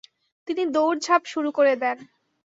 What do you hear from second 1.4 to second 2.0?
করে দেন।